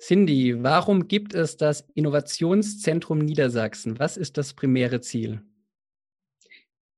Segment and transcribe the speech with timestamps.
[0.00, 3.98] Cindy, warum gibt es das Innovationszentrum Niedersachsen?
[3.98, 5.42] Was ist das primäre Ziel?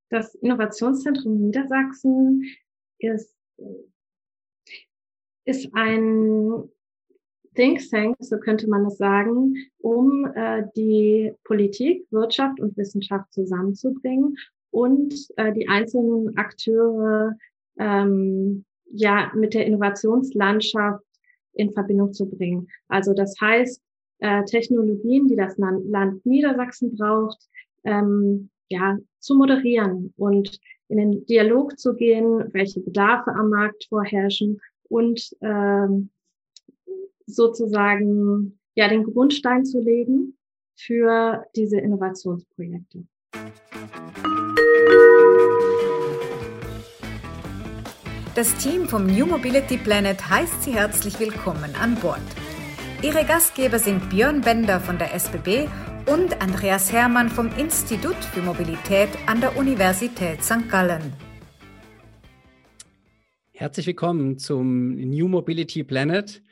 [0.09, 2.45] Das Innovationszentrum Niedersachsen
[2.99, 3.35] ist,
[5.45, 6.69] ist ein
[7.57, 14.37] Think Tank, so könnte man es sagen, um äh, die Politik, Wirtschaft und Wissenschaft zusammenzubringen
[14.71, 17.37] und äh, die einzelnen Akteure
[17.79, 21.05] ähm, ja mit der Innovationslandschaft
[21.55, 22.69] in Verbindung zu bringen.
[22.89, 23.83] Also das heißt,
[24.19, 27.39] äh, Technologien, die das Land Niedersachsen braucht,
[27.85, 30.59] ähm, ja, zu moderieren und
[30.89, 36.11] in den Dialog zu gehen, welche Bedarfe am Markt vorherrschen und ähm,
[37.27, 40.37] sozusagen ja den Grundstein zu legen
[40.77, 43.05] für diese Innovationsprojekte.
[48.35, 52.23] Das Team vom New Mobility Planet heißt Sie herzlich willkommen an Bord.
[53.03, 55.69] Ihre Gastgeber sind Björn Bender von der SBB
[56.07, 60.67] und Andreas Hermann vom Institut für Mobilität an der Universität St.
[60.71, 61.13] Gallen.
[63.53, 66.43] Herzlich willkommen zum New Mobility Planet.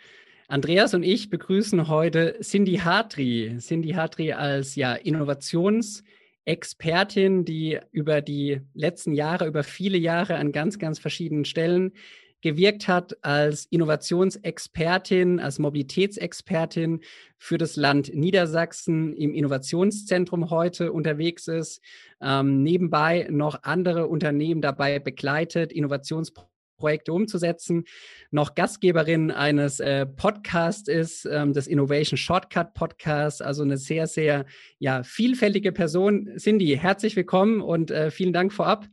[0.49, 3.57] Andreas und ich begrüßen heute Cindy Hartri.
[3.59, 6.03] Cindy Hartri als ja, Innovations-
[6.51, 11.93] Expertin, die über die letzten Jahre, über viele Jahre an ganz, ganz verschiedenen Stellen
[12.41, 17.03] gewirkt hat als Innovationsexpertin, als Mobilitätsexpertin
[17.39, 21.83] für das Land Niedersachsen im Innovationszentrum heute unterwegs ist,
[22.21, 27.85] ähm, nebenbei noch andere Unternehmen dabei begleitet, Innovationsprojekte Projekte umzusetzen,
[28.33, 34.47] noch Gastgeberin eines äh, Podcasts ist, ähm, des Innovation Shortcut Podcasts, also eine sehr, sehr
[34.81, 36.31] ja, vielfältige Person.
[36.37, 38.89] Cindy, herzlich willkommen und äh, vielen Dank vorab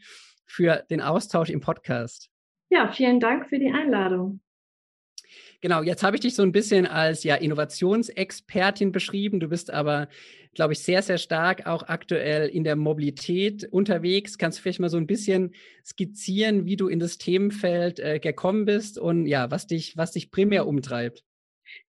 [0.45, 2.29] für den Austausch im Podcast.
[2.69, 4.41] Ja, vielen Dank für die Einladung.
[5.61, 9.39] Genau, jetzt habe ich dich so ein bisschen als ja Innovationsexpertin beschrieben.
[9.39, 10.07] Du bist aber,
[10.53, 14.37] glaube ich, sehr, sehr stark auch aktuell in der Mobilität unterwegs.
[14.37, 18.65] Kannst du vielleicht mal so ein bisschen skizzieren, wie du in das Themenfeld äh, gekommen
[18.65, 21.23] bist und ja, was dich, was dich primär umtreibt?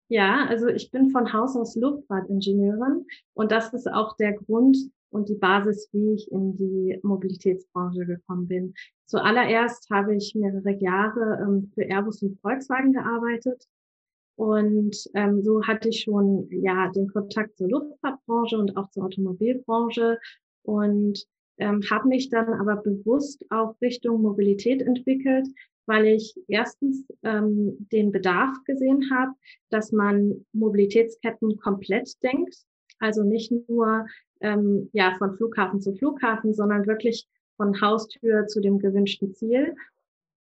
[0.09, 4.77] Ja, also ich bin von Haus aus Luftfahrtingenieurin und das ist auch der Grund,
[5.13, 8.73] und die Basis, wie ich in die Mobilitätsbranche gekommen bin.
[9.05, 13.67] Zuallererst habe ich mehrere Jahre ähm, für Airbus und Volkswagen gearbeitet.
[14.35, 20.17] Und ähm, so hatte ich schon ja den Kontakt zur Luftfahrtbranche und auch zur Automobilbranche
[20.63, 21.23] und
[21.57, 25.47] ähm, habe mich dann aber bewusst auch Richtung Mobilität entwickelt,
[25.85, 29.33] weil ich erstens ähm, den Bedarf gesehen habe,
[29.69, 32.55] dass man Mobilitätsketten komplett denkt.
[32.99, 34.07] Also nicht nur
[34.43, 37.27] ähm, ja von Flughafen zu Flughafen, sondern wirklich
[37.57, 39.75] von Haustür zu dem gewünschten Ziel.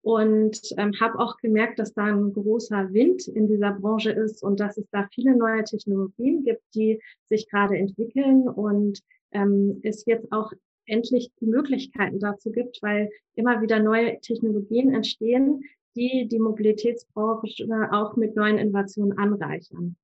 [0.01, 4.59] Und ähm, habe auch gemerkt, dass da ein großer Wind in dieser Branche ist und
[4.59, 8.99] dass es da viele neue Technologien gibt, die sich gerade entwickeln und
[9.31, 10.51] ähm, es jetzt auch
[10.85, 15.63] endlich die Möglichkeiten dazu gibt, weil immer wieder neue Technologien entstehen,
[15.95, 19.95] die die Mobilitätsbranche auch mit neuen Innovationen anreichern.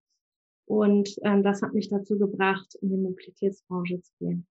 [0.71, 4.47] Und ähm, das hat mich dazu gebracht, in die Mobilitätsbranche zu gehen.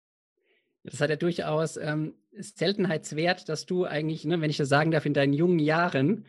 [0.82, 5.04] Das hat ja durchaus ähm, Seltenheitswert, dass du eigentlich, ne, wenn ich das sagen darf,
[5.04, 6.24] in deinen jungen Jahren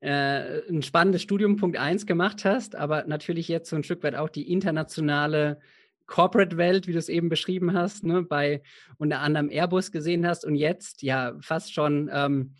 [0.00, 4.16] äh, ein spannendes Studium Punkt 1 gemacht hast, aber natürlich jetzt so ein Stück weit
[4.16, 5.60] auch die internationale
[6.06, 8.60] Corporate-Welt, wie du es eben beschrieben hast, ne, bei
[8.96, 12.54] unter anderem Airbus gesehen hast und jetzt ja fast schon ähm,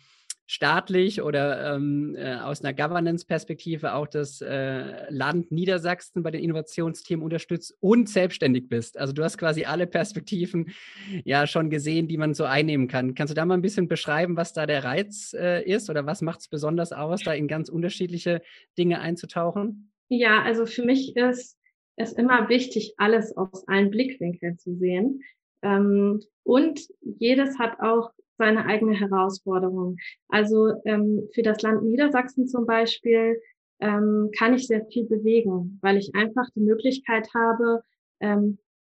[0.49, 7.23] staatlich oder ähm, äh, aus einer Governance-Perspektive auch das äh, Land Niedersachsen bei den Innovationsthemen
[7.23, 8.97] unterstützt und selbstständig bist.
[8.97, 10.71] Also du hast quasi alle Perspektiven
[11.23, 13.13] ja schon gesehen, die man so einnehmen kann.
[13.13, 16.23] Kannst du da mal ein bisschen beschreiben, was da der Reiz äh, ist oder was
[16.23, 18.41] macht es besonders aus, da in ganz unterschiedliche
[18.75, 19.91] Dinge einzutauchen?
[20.07, 21.59] Ja, also für mich ist
[21.95, 25.21] es immer wichtig, alles aus allen Blickwinkeln zu sehen.
[25.61, 29.97] Ähm, und jedes hat auch seine eigene Herausforderung.
[30.29, 33.39] Also ähm, für das Land Niedersachsen zum Beispiel
[33.79, 37.83] ähm, kann ich sehr viel bewegen, weil ich einfach die Möglichkeit habe,
[38.21, 38.57] ähm,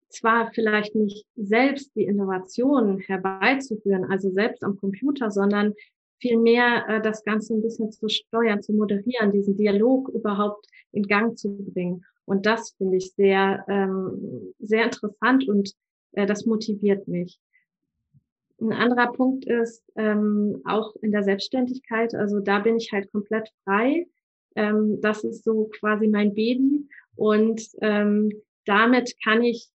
[0.10, 5.74] zwar vielleicht nicht selbst die Innovationen herbeizuführen, also selbst am Computer, sondern
[6.20, 11.38] vielmehr äh, das Ganze ein bisschen zu steuern, zu moderieren, diesen Dialog überhaupt in Gang
[11.38, 12.06] zu bringen.
[12.26, 15.74] Und das finde ich sehr, ähm, sehr interessant und
[16.12, 17.40] äh, das motiviert mich.
[18.62, 22.14] Ein anderer Punkt ist ähm, auch in der Selbstständigkeit.
[22.14, 24.06] Also da bin ich halt komplett frei.
[24.56, 26.88] Ähm, das ist so quasi mein Baby.
[27.16, 28.32] Und ähm,
[28.66, 29.70] damit kann ich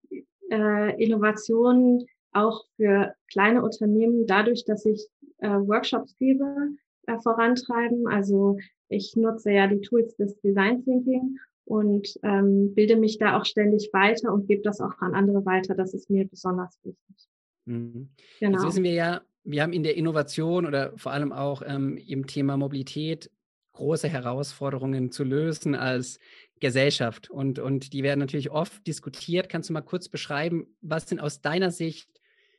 [0.50, 5.06] äh, Innovationen auch für kleine Unternehmen dadurch, dass ich
[5.38, 6.72] äh, Workshops gebe,
[7.06, 8.08] äh, vorantreiben.
[8.08, 8.58] Also
[8.88, 13.90] ich nutze ja die Tools des Design Thinking und ähm, bilde mich da auch ständig
[13.92, 15.74] weiter und gebe das auch an andere weiter.
[15.74, 17.28] Das ist mir besonders wichtig.
[17.64, 18.10] Mhm.
[18.40, 18.58] Genau.
[18.58, 22.26] Jetzt wissen wir ja, wir haben in der Innovation oder vor allem auch ähm, im
[22.26, 23.30] Thema Mobilität
[23.72, 26.18] große Herausforderungen zu lösen als
[26.60, 27.30] Gesellschaft.
[27.30, 29.48] Und, und die werden natürlich oft diskutiert.
[29.48, 32.08] Kannst du mal kurz beschreiben, was sind aus deiner Sicht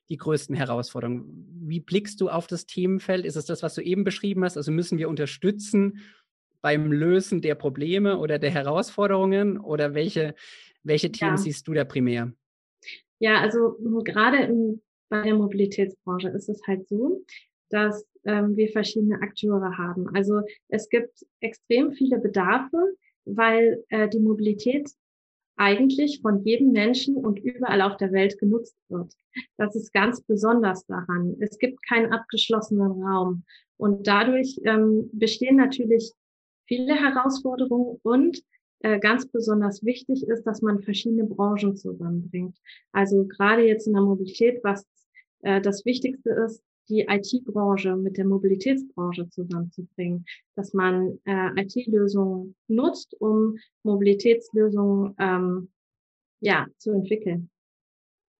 [0.09, 1.47] die größten Herausforderungen?
[1.61, 3.25] Wie blickst du auf das Themenfeld?
[3.25, 4.57] Ist es das, was du eben beschrieben hast?
[4.57, 6.00] Also müssen wir unterstützen
[6.61, 9.57] beim Lösen der Probleme oder der Herausforderungen?
[9.57, 10.35] Oder welche,
[10.83, 11.38] welche Themen ja.
[11.38, 12.33] siehst du da primär?
[13.19, 14.81] Ja, also gerade im,
[15.13, 17.24] bei der Mobilitätsbranche ist es halt so,
[17.69, 20.07] dass ähm, wir verschiedene Akteure haben.
[20.15, 22.95] Also es gibt extrem viele Bedarfe,
[23.25, 24.89] weil äh, die Mobilität
[25.56, 29.13] eigentlich von jedem Menschen und überall auf der Welt genutzt wird.
[29.57, 31.38] Das ist ganz besonders daran.
[31.39, 33.44] Es gibt keinen abgeschlossenen Raum.
[33.77, 36.12] Und dadurch ähm, bestehen natürlich
[36.65, 38.42] viele Herausforderungen und
[38.80, 42.57] äh, ganz besonders wichtig ist, dass man verschiedene Branchen zusammenbringt.
[42.92, 44.88] Also gerade jetzt in der Mobilität, was
[45.44, 50.25] das Wichtigste ist, die IT-Branche mit der Mobilitätsbranche zusammenzubringen,
[50.56, 55.69] dass man äh, IT-Lösungen nutzt, um Mobilitätslösungen ähm,
[56.42, 57.50] ja, zu entwickeln.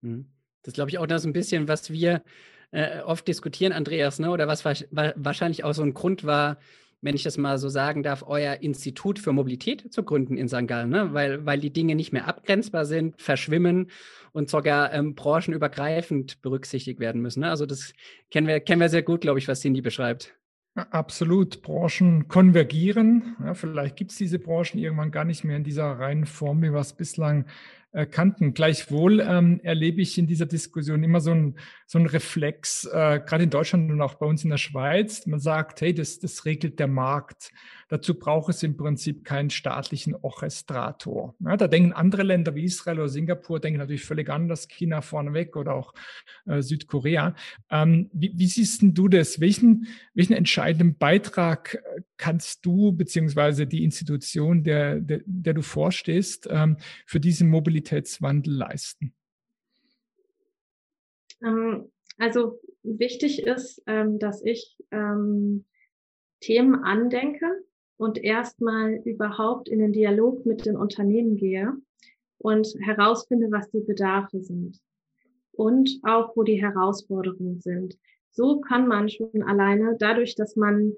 [0.02, 0.26] Mhm.
[0.62, 2.22] Das glaube ich auch das ein bisschen, was wir
[2.70, 4.30] äh, oft diskutieren, Andreas, ne?
[4.30, 6.58] oder was wahrscheinlich auch so ein Grund war,
[7.04, 10.66] wenn ich das mal so sagen darf, euer Institut für Mobilität zu gründen in St.
[10.66, 11.12] Gallen, ne?
[11.12, 13.90] weil, weil die Dinge nicht mehr abgrenzbar sind, verschwimmen
[14.32, 17.40] und sogar ähm, branchenübergreifend berücksichtigt werden müssen.
[17.40, 17.50] Ne?
[17.50, 17.92] Also das
[18.30, 20.34] kennen wir, kennen wir sehr gut, glaube ich, was Cindy beschreibt.
[20.74, 21.60] Absolut.
[21.60, 23.36] Branchen konvergieren.
[23.44, 26.72] Ja, vielleicht gibt es diese Branchen irgendwann gar nicht mehr in dieser reinen Form, wie
[26.72, 27.44] wir es bislang
[28.06, 28.54] kannten.
[28.54, 31.56] Gleichwohl ähm, erlebe ich in dieser Diskussion immer so ein,
[31.86, 35.26] so ein Reflex, äh, gerade in Deutschland und auch bei uns in der Schweiz.
[35.26, 37.52] Man sagt, hey, das, das regelt der Markt.
[37.88, 41.34] Dazu braucht es im Prinzip keinen staatlichen Orchestrator.
[41.40, 45.56] Ja, da denken andere Länder wie Israel oder Singapur, denken natürlich völlig anders, China vorneweg
[45.56, 45.94] oder auch
[46.46, 47.34] äh, Südkorea.
[47.70, 49.40] Ähm, wie, wie, siehst du das?
[49.40, 56.48] Welchen, welchen entscheidenden Beitrag äh, kannst du beziehungsweise die Institution, der, der, der du vorstehst,
[56.50, 57.48] ähm, für diesen
[57.84, 59.14] Mobilitätswandel leisten?
[61.42, 65.64] Ähm, also wichtig ist, ähm, dass ich ähm,
[66.40, 67.46] Themen andenke,
[67.96, 71.72] und erstmal überhaupt in den Dialog mit den Unternehmen gehe
[72.38, 74.80] und herausfinde, was die Bedarfe sind
[75.52, 77.96] und auch, wo die Herausforderungen sind.
[78.30, 80.94] So kann man schon alleine, dadurch, dass man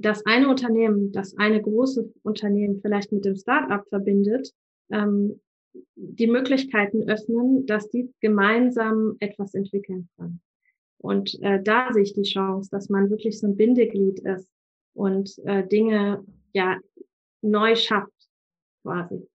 [0.00, 4.52] das eine Unternehmen, das eine große Unternehmen vielleicht mit dem Startup verbindet,
[4.90, 5.40] ähm,
[5.94, 10.40] die Möglichkeiten öffnen, dass die gemeinsam etwas entwickeln können.
[10.98, 14.48] Und äh, da sehe ich die Chance, dass man wirklich so ein Bindeglied ist
[14.94, 16.78] und äh, Dinge ja
[17.42, 18.28] neu schafft,
[18.82, 19.26] quasi.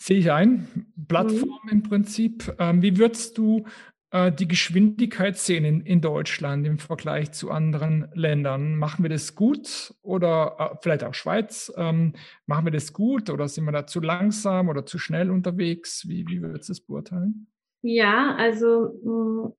[0.00, 0.92] Sehe ich ein.
[1.08, 1.70] Plattform mhm.
[1.70, 2.54] im Prinzip.
[2.58, 3.64] Ähm, wie würdest du
[4.10, 8.76] die Geschwindigkeit sehen in, Deutschland im Vergleich zu anderen Ländern?
[8.76, 11.72] Machen wir das gut oder äh, vielleicht auch Schweiz?
[11.76, 12.14] Ähm,
[12.46, 16.08] machen wir das gut oder sind wir da zu langsam oder zu schnell unterwegs?
[16.08, 17.48] Wie, wie würdest du das beurteilen?
[17.82, 19.52] Ja, also mh,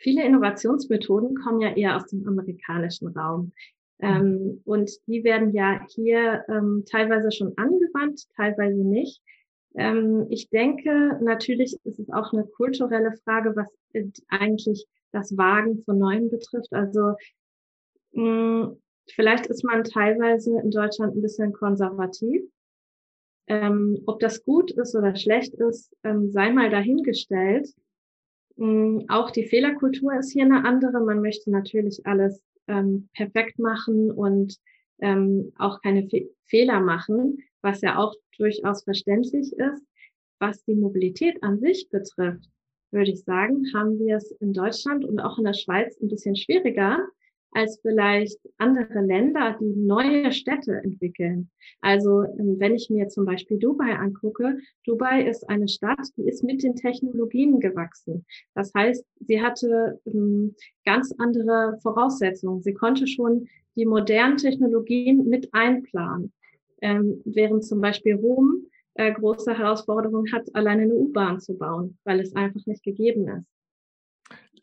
[0.00, 3.52] Viele Innovationsmethoden kommen ja eher aus dem amerikanischen Raum.
[3.98, 4.08] Mhm.
[4.08, 9.22] Ähm, und die werden ja hier ähm, teilweise schon angewandt, teilweise nicht.
[9.74, 13.68] Ähm, ich denke, natürlich ist es auch eine kulturelle Frage, was
[14.28, 16.72] eigentlich das Wagen von Neuem betrifft.
[16.72, 17.14] Also
[18.12, 18.82] mh, hm,
[19.14, 22.42] vielleicht ist man teilweise in Deutschland ein bisschen konservativ.
[23.46, 27.68] Ähm, ob das gut ist oder schlecht ist, ähm, sei mal dahingestellt.
[28.56, 31.00] Mm, auch die Fehlerkultur ist hier eine andere.
[31.00, 34.56] Man möchte natürlich alles ähm, perfekt machen und
[35.00, 39.84] ähm, auch keine Fe Fehler machen, was ja auch durchaus verständlich ist.
[40.40, 42.48] Was die Mobilität an sich betrifft,
[42.90, 46.34] würde ich sagen, haben wir es in Deutschland und auch in der Schweiz ein bisschen
[46.34, 46.98] schwieriger,
[47.52, 51.50] als vielleicht andere Länder, die neue Städte entwickeln.
[51.80, 56.44] Also ähm, wenn ich mir zum Beispiel Dubai angucke, Dubai ist eine Stadt, die ist
[56.44, 58.24] mit den Technologien gewachsen.
[58.54, 60.54] Das heißt, sie hatte ähm,
[60.84, 62.62] ganz andere Voraussetzungen.
[62.62, 66.32] Sie konnte schon die modernen Technologien mit einplanen.
[66.82, 72.20] Ähm, während zum Beispiel Rom äh, große Herausforderungen hat, alleine eine U-Bahn zu bauen, weil
[72.20, 73.59] es einfach nicht gegeben ist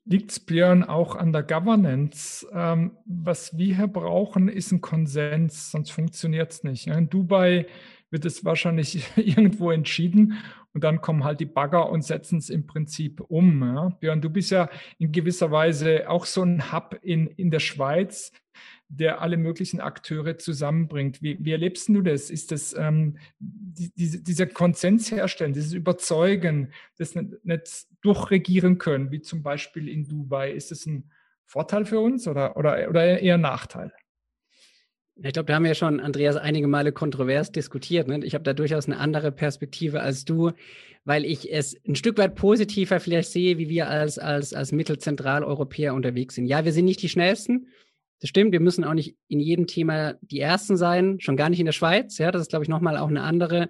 [0.10, 2.48] liegt es, Björn, auch an der Governance.
[2.54, 6.88] Ähm, was wir hier brauchen, ist ein Konsens, sonst funktioniert es nicht.
[6.88, 7.68] In Dubai
[8.10, 10.38] wird es wahrscheinlich irgendwo entschieden
[10.74, 13.62] und dann kommen halt die Bagger und setzen es im Prinzip um.
[13.64, 13.90] Ja?
[14.00, 18.32] Björn, du bist ja in gewisser Weise auch so ein Hub in, in der Schweiz.
[18.90, 21.22] Der alle möglichen Akteure zusammenbringt.
[21.22, 22.30] Wie, wie erlebst du das?
[22.30, 29.12] Ist das ähm, die, diese, dieser Konsens herstellen, dieses Überzeugen, das nicht, nicht durchregieren können,
[29.12, 30.52] wie zum Beispiel in Dubai?
[30.52, 31.12] Ist das ein
[31.46, 33.92] Vorteil für uns oder, oder, oder eher ein Nachteil?
[35.24, 38.08] Ich glaube, da haben wir schon, Andreas, einige Male kontrovers diskutiert.
[38.08, 38.24] Ne?
[38.24, 40.52] Ich habe da durchaus eine andere Perspektive als du,
[41.06, 45.96] weil ich es ein Stück weit positiver vielleicht sehe, wie wir als, als, als Mittelzentraleuropäer
[45.96, 46.46] unterwegs sind.
[46.46, 47.68] Ja, wir sind nicht die Schnellsten.
[48.20, 51.60] Das stimmt, wir müssen auch nicht in jedem Thema die Ersten sein, schon gar nicht
[51.60, 52.18] in der Schweiz.
[52.18, 53.70] Ja, das ist, glaube ich, nochmal auch eine andere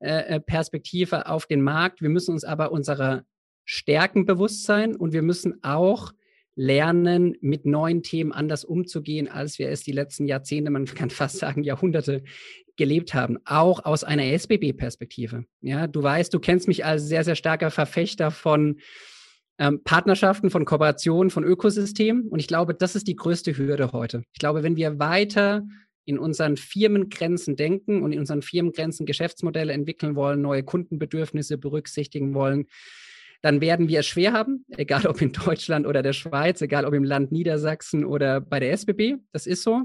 [0.00, 2.00] äh, äh, Perspektive auf den Markt.
[2.00, 3.24] Wir müssen uns aber unserer
[3.64, 6.12] Stärken bewusst sein und wir müssen auch
[6.54, 11.38] lernen, mit neuen Themen anders umzugehen, als wir es die letzten Jahrzehnte, man kann fast
[11.38, 12.22] sagen Jahrhunderte
[12.76, 15.44] gelebt haben, auch aus einer SBB-Perspektive.
[15.60, 18.78] Ja, du weißt, du kennst mich als sehr, sehr starker Verfechter von
[19.58, 22.28] ähm, Partnerschaften, von Kooperationen, von Ökosystemen.
[22.28, 24.22] Und ich glaube, das ist die größte Hürde heute.
[24.32, 25.66] Ich glaube, wenn wir weiter
[26.04, 32.66] in unseren Firmengrenzen denken und in unseren Firmengrenzen Geschäftsmodelle entwickeln wollen, neue Kundenbedürfnisse berücksichtigen wollen,
[33.42, 36.94] dann werden wir es schwer haben, egal ob in Deutschland oder der Schweiz, egal ob
[36.94, 39.16] im Land Niedersachsen oder bei der SBB.
[39.32, 39.82] Das ist so.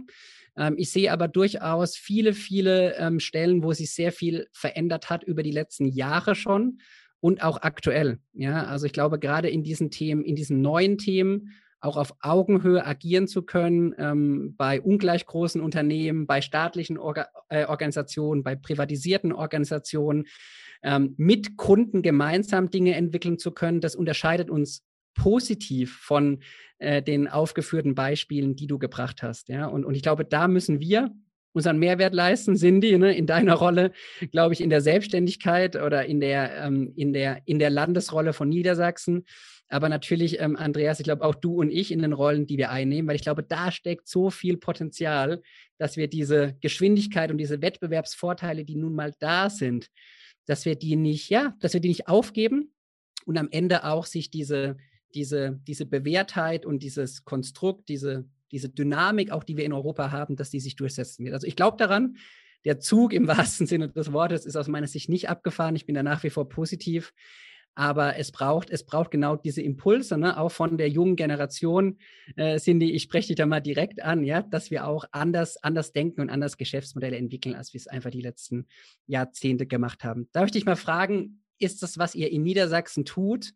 [0.57, 5.23] Ähm, ich sehe aber durchaus viele, viele ähm, Stellen, wo sich sehr viel verändert hat
[5.23, 6.79] über die letzten Jahre schon
[7.23, 8.19] und auch aktuell.
[8.33, 12.85] Ja, also ich glaube, gerade in diesen Themen, in diesen neuen Themen, auch auf Augenhöhe
[12.85, 19.31] agieren zu können, ähm, bei ungleich großen Unternehmen, bei staatlichen Orga äh, Organisationen, bei privatisierten
[19.31, 20.25] Organisationen,
[20.83, 24.83] ähm, mit Kunden gemeinsam Dinge entwickeln zu können, das unterscheidet uns
[25.15, 26.43] positiv von
[26.77, 29.47] äh, den aufgeführten Beispielen, die du gebracht hast.
[29.47, 29.67] Ja?
[29.67, 31.09] Und, und ich glaube, da müssen wir
[31.53, 33.91] unseren Mehrwert leisten, Cindy, ne, in deiner Rolle,
[34.31, 38.49] glaube ich, in der Selbstständigkeit oder in der, ähm, in der, in der Landesrolle von
[38.49, 39.25] Niedersachsen.
[39.69, 42.69] Aber natürlich, ähm, Andreas, ich glaube auch du und ich in den Rollen, die wir
[42.69, 45.41] einnehmen, weil ich glaube, da steckt so viel Potenzial,
[45.77, 49.87] dass wir diese Geschwindigkeit und diese Wettbewerbsvorteile, die nun mal da sind,
[50.45, 52.73] dass wir die nicht, ja, dass wir die nicht aufgeben
[53.25, 54.77] und am Ende auch sich diese,
[55.15, 60.37] diese, diese Bewährtheit und dieses Konstrukt, diese, diese Dynamik, auch die wir in Europa haben,
[60.37, 61.33] dass die sich durchsetzen wird.
[61.33, 62.17] Also ich glaube daran,
[62.63, 65.75] der Zug im wahrsten Sinne des Wortes ist aus meiner Sicht nicht abgefahren.
[65.75, 67.13] Ich bin da nach wie vor positiv.
[67.75, 70.39] Aber es braucht, es braucht genau diese Impulse, ne?
[70.39, 71.97] auch von der jungen Generation,
[72.35, 75.91] äh, Cindy, ich spreche dich da mal direkt an, ja, dass wir auch anders, anders
[75.91, 78.67] denken und anders Geschäftsmodelle entwickeln, als wir es einfach die letzten
[79.07, 80.29] Jahrzehnte gemacht haben.
[80.33, 83.53] Darf ich dich mal fragen, ist das, was ihr in Niedersachsen tut?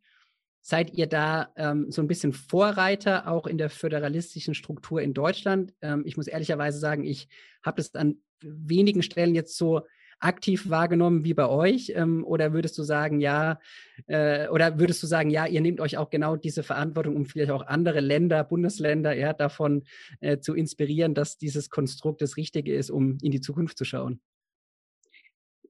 [0.70, 5.74] Seid ihr da ähm, so ein bisschen Vorreiter auch in der föderalistischen Struktur in Deutschland?
[5.82, 7.30] Ähm, ich muss ehrlicherweise sagen, ich
[7.64, 9.84] habe das an wenigen Stellen jetzt so
[10.20, 11.94] aktiv wahrgenommen wie bei euch?
[11.96, 13.62] Ähm, oder würdest du sagen, ja,
[14.08, 17.52] äh, oder würdest du sagen, ja, ihr nehmt euch auch genau diese Verantwortung, um vielleicht
[17.52, 19.86] auch andere Länder, Bundesländer, ja, davon
[20.20, 24.20] äh, zu inspirieren, dass dieses Konstrukt das Richtige ist, um in die Zukunft zu schauen?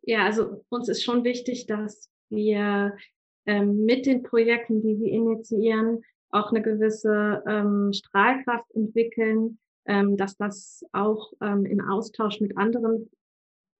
[0.01, 2.97] Ja, also uns ist schon wichtig, dass wir
[3.47, 10.37] ähm, mit den Projekten, die wir initiieren, auch eine gewisse ähm, Strahlkraft entwickeln, ähm, dass
[10.37, 13.09] das auch ähm, in Austausch mit anderen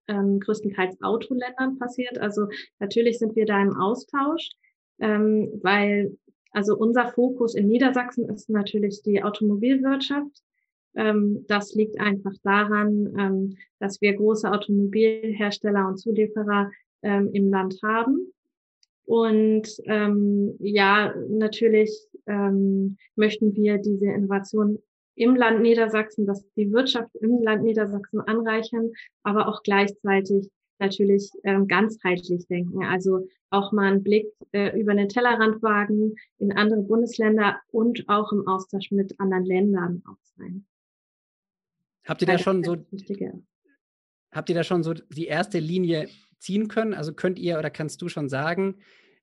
[0.08, 2.18] ähm, größtenteils Autoländern passiert.
[2.18, 2.48] Also
[2.80, 4.50] natürlich sind wir da im Austausch,
[5.00, 6.18] ähm, weil
[6.52, 10.42] also unser Fokus in Niedersachsen ist natürlich die Automobilwirtschaft.
[10.96, 16.72] Ähm, das liegt einfach daran, ähm, dass wir große Automobilhersteller und Zulieferer
[17.04, 18.34] ähm, im Land haben.
[19.08, 24.80] Und ähm, ja, natürlich ähm, möchten wir diese Innovation
[25.16, 28.92] im Land Niedersachsen, dass die Wirtschaft im Land Niedersachsen anreichern,
[29.24, 30.50] aber auch gleichzeitig
[30.80, 32.84] natürlich ähm, ganzheitlich denken.
[32.84, 38.34] Also auch mal einen Blick äh, über den Tellerrand wagen in andere Bundesländer und auch
[38.34, 40.66] im Austausch mit anderen Ländern auch sein.
[42.06, 42.76] Habt ihr da schon so
[44.32, 46.94] habt ihr da schon so die erste Linie ziehen können?
[46.94, 48.78] Also könnt ihr oder kannst du schon sagen,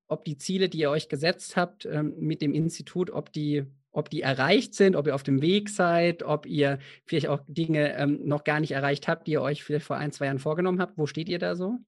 [0.06, 4.10] ob die Ziele, die ihr euch gesetzt habt ähm, mit dem Institut, ob die ob
[4.10, 8.20] die erreicht sind, ob ihr auf dem Weg seid, ob ihr vielleicht auch Dinge ähm,
[8.24, 10.98] noch gar nicht erreicht habt, die ihr euch vielleicht vor ein, zwei Jahren vorgenommen habt.
[10.98, 11.78] Wo steht ihr da so?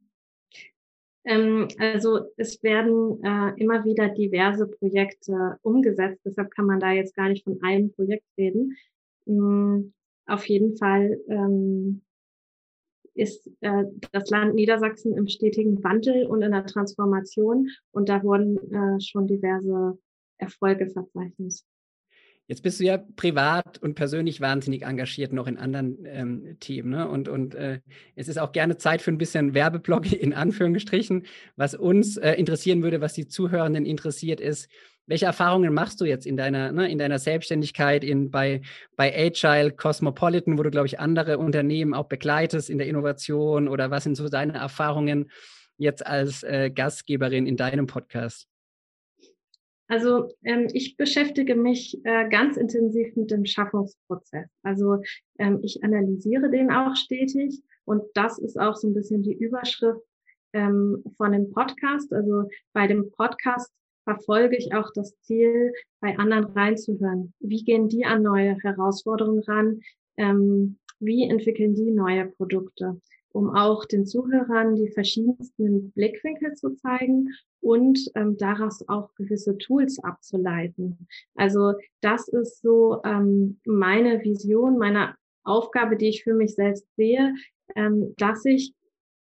[1.25, 7.16] Ähm, also es werden äh, immer wieder diverse Projekte umgesetzt, deshalb kann man da jetzt
[7.16, 8.76] gar nicht von einem Projekt reden.
[9.26, 9.92] Ähm,
[10.26, 12.02] auf jeden Fall ähm,
[13.17, 18.57] ist äh, das Land Niedersachsen im stetigen Wandel und in der Transformation und da wurden
[18.73, 19.99] äh, schon diverse
[20.39, 21.63] Erfolge verzeichnet.
[22.49, 26.91] Jetzt bist du ja privat und persönlich wahnsinnig engagiert noch in anderen ähm, Themen.
[26.91, 27.09] Ne?
[27.09, 27.81] Und, und äh,
[28.15, 31.26] es ist auch gerne Zeit für ein bisschen Werbeblock in Anführungsstrichen.
[31.57, 34.69] Was uns äh, interessieren würde, was die Zuhörenden interessiert, ist,
[35.07, 38.62] welche Erfahrungen machst du jetzt in deiner, ne, in deiner Selbstständigkeit, in, bei,
[38.97, 43.91] bei Agile, Cosmopolitan, wo du, glaube ich, andere Unternehmen auch begleitest in der Innovation oder
[43.91, 45.31] was sind so deine Erfahrungen
[45.79, 48.49] jetzt als äh, Gastgeberin in deinem Podcast?
[49.88, 54.49] Also ähm, ich beschäftige mich äh, ganz intensiv mit dem Schaffungsprozess.
[54.62, 55.02] Also
[55.38, 60.02] ähm, ich analysiere den auch stetig und das ist auch so ein bisschen die Überschrift
[60.52, 62.12] ähm, von dem Podcast.
[62.12, 63.73] Also bei dem Podcast
[64.05, 67.33] verfolge ich auch das Ziel, bei anderen reinzuhören.
[67.40, 69.81] Wie gehen die an neue Herausforderungen ran?
[70.16, 73.00] Ähm, wie entwickeln die neue Produkte?
[73.37, 77.28] Um auch den Zuhörern die verschiedensten Blickwinkel zu zeigen
[77.61, 81.07] und ähm, daraus auch gewisse Tools abzuleiten.
[81.35, 87.35] Also das ist so ähm, meine Vision, meine Aufgabe, die ich für mich selbst sehe,
[87.75, 88.73] ähm, dass ich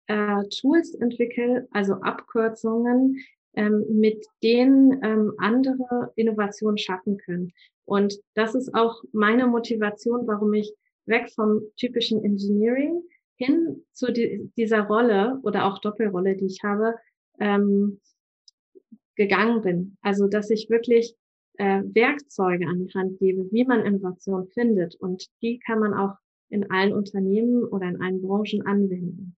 [0.08, 3.16] äh, Tools entwickle, also Abkürzungen,
[3.54, 7.52] ähm, mit denen ähm, andere Innovationen schaffen können.
[7.86, 10.74] Und das ist auch meine Motivation, warum ich
[11.06, 13.02] weg vom typischen Engineering
[13.36, 16.94] hin zu die, dieser Rolle oder auch Doppelrolle, die ich habe,
[17.40, 18.00] ähm,
[19.16, 19.96] gegangen bin.
[20.02, 21.14] Also, dass ich wirklich
[21.58, 24.96] äh, Werkzeuge an die Hand gebe, wie man Innovation findet.
[24.96, 26.14] Und die kann man auch
[26.48, 29.36] in allen Unternehmen oder in allen Branchen anwenden.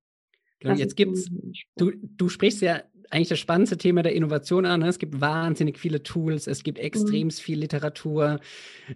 [0.60, 1.30] Genau, jetzt gibt's,
[1.76, 4.80] du, du sprichst ja eigentlich das spannendste Thema der Innovation an.
[4.80, 4.88] Ne?
[4.88, 7.30] Es gibt wahnsinnig viele Tools, es gibt extrem mhm.
[7.30, 8.40] viel Literatur.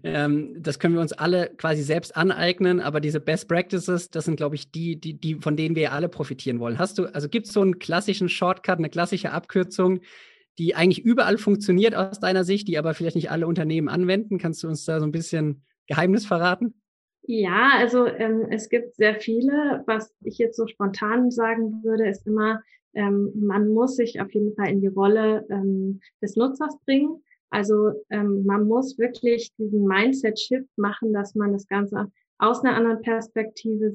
[0.02, 4.36] Ähm, das können wir uns alle quasi selbst aneignen, aber diese Best Practices, das sind,
[4.36, 6.78] glaube ich, die, die, die, von denen wir alle profitieren wollen.
[6.78, 10.00] Hast du, also gibt es so einen klassischen Shortcut, eine klassische Abkürzung,
[10.58, 14.38] die eigentlich überall funktioniert aus deiner Sicht, die aber vielleicht nicht alle Unternehmen anwenden?
[14.38, 16.74] Kannst du uns da so ein bisschen Geheimnis verraten?
[17.22, 19.82] Ja, also ähm, es gibt sehr viele.
[19.86, 22.62] Was ich jetzt so spontan sagen würde, ist immer,
[22.94, 27.23] ähm, man muss sich auf jeden Fall in die Rolle ähm, des Nutzers bringen.
[27.50, 33.02] Also ähm, man muss wirklich diesen Mindset-Shift machen, dass man das Ganze aus einer anderen
[33.02, 33.90] Perspektive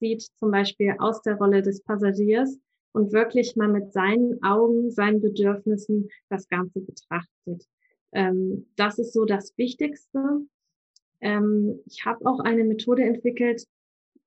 [0.00, 2.58] sieht, zum Beispiel aus der Rolle des Passagiers
[2.92, 7.66] und wirklich mal mit seinen Augen, seinen Bedürfnissen das Ganze betrachtet.
[8.12, 10.40] Ähm, das ist so das Wichtigste.
[11.20, 13.66] Ähm, ich habe auch eine Methode entwickelt,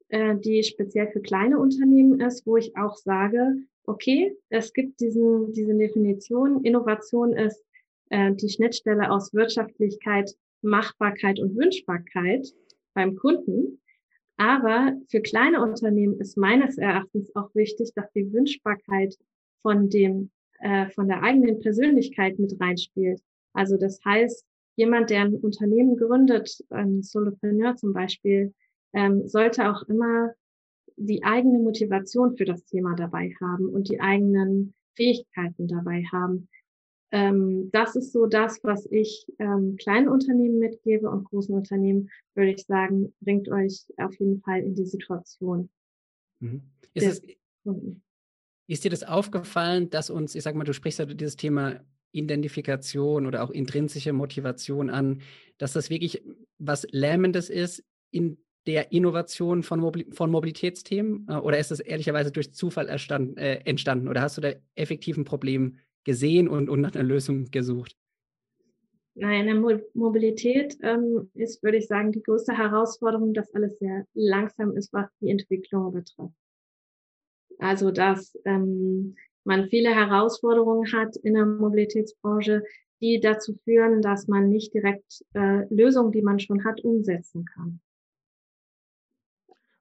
[0.09, 3.55] äh, die speziell für kleine Unternehmen ist, wo ich auch sage,
[3.89, 7.63] okay, es gibt diesen, diese Definition, Innovation ist
[8.09, 12.47] äh, die Schnittstelle aus Wirtschaftlichkeit, Machbarkeit und Wünschbarkeit
[12.93, 13.81] beim Kunden.
[14.37, 19.15] Aber für kleine Unternehmen ist meines Erachtens auch wichtig, dass die Wünschbarkeit
[19.61, 23.21] von dem, äh, von der eigenen Persönlichkeit mit reinspielt.
[23.53, 28.53] Also das heißt, jemand, der ein Unternehmen gründet, ein Solopreneur zum Beispiel,
[28.93, 30.33] ähm, sollte auch immer
[30.99, 36.49] die eigene Motivation für das Thema dabei haben und die eigenen Fähigkeiten dabei haben.
[37.11, 42.51] Ähm, das ist so das, was ich ähm, kleinen Unternehmen mitgebe und großen Unternehmen würde
[42.51, 45.69] ich sagen, bringt euch auf jeden Fall in die Situation.
[46.39, 46.61] Mhm.
[46.93, 47.23] Ist,
[47.63, 47.71] es,
[48.67, 51.79] ist dir das aufgefallen, dass uns, ich sag mal, du sprichst ja dieses Thema
[52.11, 55.21] Identifikation oder auch intrinsische Motivation an,
[55.57, 56.23] dass das wirklich
[56.57, 61.27] was Lähmendes ist in der Innovation von, Mobil von Mobilitätsthemen?
[61.29, 64.07] Äh, oder ist das ehrlicherweise durch Zufall äh, entstanden?
[64.07, 67.95] Oder hast du da effektiv ein Problem gesehen und, und nach einer Lösung gesucht?
[69.15, 74.05] Nein, in der Mobilität ähm, ist, würde ich sagen, die größte Herausforderung, dass alles sehr
[74.13, 76.33] langsam ist, was die Entwicklung betrifft.
[77.57, 82.63] Also, dass ähm, man viele Herausforderungen hat in der Mobilitätsbranche,
[83.01, 87.81] die dazu führen, dass man nicht direkt äh, Lösungen, die man schon hat, umsetzen kann.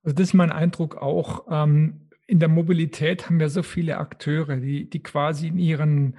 [0.09, 1.45] Also das ist mein Eindruck auch.
[1.51, 6.17] Ähm, in der Mobilität haben wir so viele Akteure, die, die quasi in ihren,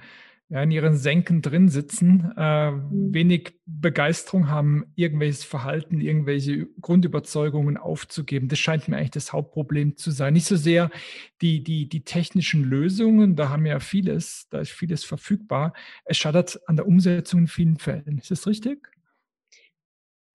[0.48, 3.12] ja, in ihren Senken drin sitzen, äh, mhm.
[3.12, 8.46] wenig Begeisterung haben, irgendwelches Verhalten, irgendwelche Grundüberzeugungen aufzugeben.
[8.46, 10.34] Das scheint mir eigentlich das Hauptproblem zu sein.
[10.34, 10.92] Nicht so sehr
[11.40, 15.72] die, die, die technischen Lösungen, da haben wir ja vieles, da ist vieles verfügbar.
[16.04, 18.18] Es scheitert an der Umsetzung in vielen Fällen.
[18.18, 18.88] Ist das richtig?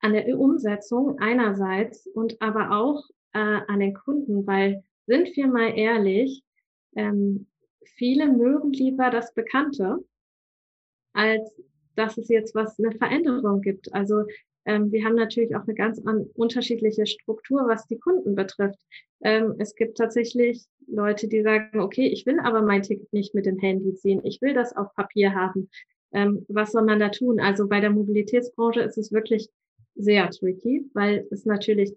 [0.01, 3.01] An der Umsetzung einerseits und aber auch
[3.35, 6.41] äh, an den Kunden, weil sind wir mal ehrlich,
[6.95, 7.47] ähm,
[7.83, 9.99] viele mögen lieber das Bekannte,
[11.13, 11.51] als
[11.95, 13.93] dass es jetzt was eine Veränderung gibt.
[13.93, 14.23] Also
[14.65, 18.79] ähm, wir haben natürlich auch eine ganz an, unterschiedliche Struktur, was die Kunden betrifft.
[19.21, 23.45] Ähm, es gibt tatsächlich Leute, die sagen, okay, ich will aber mein Ticket nicht mit
[23.45, 25.69] dem Handy ziehen, ich will das auf Papier haben.
[26.13, 27.39] Ähm, was soll man da tun?
[27.39, 29.49] Also bei der Mobilitätsbranche ist es wirklich
[29.95, 31.95] sehr tricky, weil es natürlich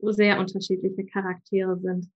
[0.00, 2.08] sehr unterschiedliche Charaktere sind.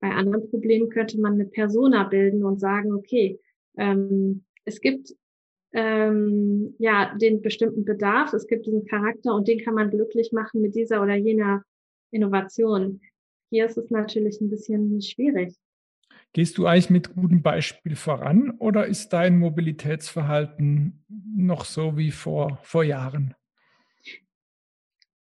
[0.00, 3.40] Bei anderen Problemen könnte man eine Persona bilden und sagen, okay,
[3.76, 5.14] ähm, es gibt
[5.72, 10.60] ähm, ja den bestimmten Bedarf, es gibt diesen Charakter und den kann man glücklich machen
[10.60, 11.62] mit dieser oder jener
[12.10, 13.00] Innovation.
[13.50, 15.54] Hier ist es natürlich ein bisschen schwierig.
[16.32, 21.04] Gehst du eigentlich mit gutem Beispiel voran oder ist dein Mobilitätsverhalten
[21.36, 23.34] noch so wie vor, vor Jahren?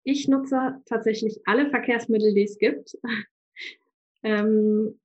[0.09, 2.97] Ich nutze tatsächlich alle Verkehrsmittel, die es gibt.
[4.23, 4.97] ähm,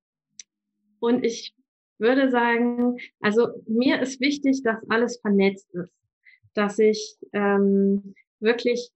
[1.01, 1.57] und ich
[1.99, 5.93] würde sagen, also mir ist wichtig, dass alles vernetzt ist,
[6.55, 8.93] dass ich ähm, wirklich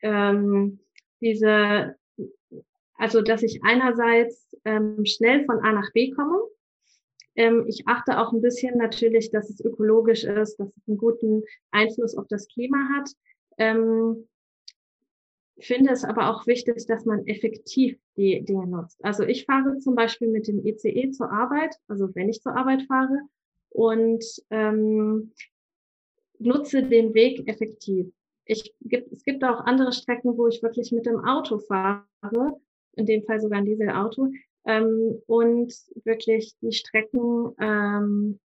[0.00, 0.80] ähm,
[1.20, 1.94] diese,
[2.94, 6.40] also dass ich einerseits ähm, schnell von A nach B komme.
[7.36, 11.42] Ähm, ich achte auch ein bisschen natürlich, dass es ökologisch ist, dass es einen guten
[11.70, 13.10] Einfluss auf das Klima hat.
[13.58, 14.26] Ähm,
[15.66, 19.02] finde es aber auch wichtig, dass man effektiv die Dinge nutzt.
[19.04, 22.82] Also ich fahre zum Beispiel mit dem ECE zur Arbeit, also wenn ich zur Arbeit
[22.82, 23.20] fahre
[23.70, 25.32] und ähm,
[26.38, 28.12] nutze den Weg effektiv.
[28.44, 28.74] Ich,
[29.12, 32.60] es gibt auch andere Strecken, wo ich wirklich mit dem Auto fahre,
[32.96, 34.30] in dem Fall sogar ein Dieselauto,
[34.66, 35.72] ähm, und
[36.04, 38.40] wirklich die Strecken ähm,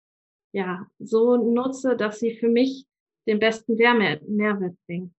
[0.53, 2.85] ja so nutze, dass sie für mich
[3.27, 5.13] den besten Mehrwert bringen.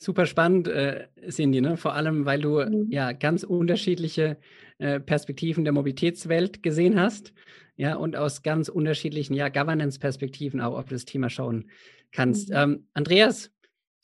[0.00, 1.76] Super spannend, äh, Cindy, ne?
[1.76, 2.86] vor allem, weil du mhm.
[2.88, 4.36] ja ganz unterschiedliche
[4.78, 7.32] äh, Perspektiven der Mobilitätswelt gesehen hast,
[7.76, 11.70] ja, und aus ganz unterschiedlichen ja, Governance-Perspektiven auch auf das Thema schauen
[12.12, 12.50] kannst.
[12.50, 12.56] Mhm.
[12.56, 13.50] Ähm, Andreas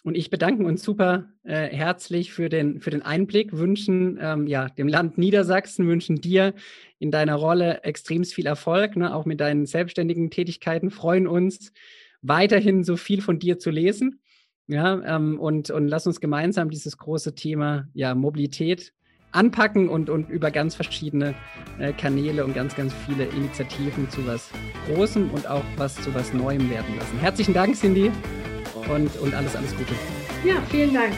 [0.04, 4.68] und ich bedanken uns super äh, herzlich für den, für den Einblick, wünschen ähm, ja,
[4.68, 6.54] dem Land Niedersachsen, wünschen dir
[6.98, 9.14] in deiner Rolle extrem viel Erfolg, ne?
[9.14, 11.72] auch mit deinen selbstständigen Tätigkeiten, freuen uns
[12.20, 14.20] weiterhin so viel von dir zu lesen
[14.66, 18.92] ja, ähm, und, und lass uns gemeinsam dieses große Thema ja, Mobilität
[19.32, 21.34] anpacken und, und über ganz verschiedene
[21.78, 24.50] äh, Kanäle und ganz, ganz viele Initiativen zu was
[24.86, 27.18] Großem und auch was zu was Neuem werden lassen.
[27.18, 28.10] Herzlichen Dank, Cindy,
[28.88, 29.94] und, und alles, alles Gute.
[30.44, 31.12] Ja, vielen Dank.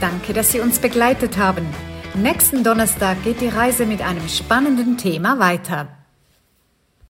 [0.00, 1.66] Danke, dass Sie uns begleitet haben.
[2.14, 5.97] Nächsten Donnerstag geht die Reise mit einem spannenden Thema weiter.